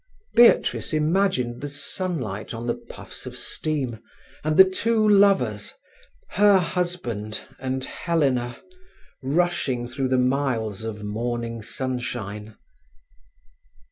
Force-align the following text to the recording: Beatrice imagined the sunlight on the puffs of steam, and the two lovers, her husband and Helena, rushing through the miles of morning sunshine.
Beatrice 0.33 0.93
imagined 0.93 1.61
the 1.61 1.69
sunlight 1.69 2.55
on 2.55 2.65
the 2.65 2.73
puffs 2.73 3.27
of 3.27 3.37
steam, 3.37 3.99
and 4.43 4.57
the 4.57 4.65
two 4.67 5.07
lovers, 5.07 5.75
her 6.29 6.57
husband 6.57 7.43
and 7.59 7.85
Helena, 7.85 8.57
rushing 9.21 9.87
through 9.87 10.07
the 10.07 10.17
miles 10.17 10.81
of 10.83 11.03
morning 11.03 11.61
sunshine. 11.61 12.57